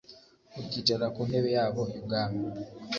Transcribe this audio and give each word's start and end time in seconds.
ukicara 0.61 1.05
ku 1.13 1.21
ntebe 1.27 1.49
yabo 1.57 1.81
y'ubwami 1.93 2.41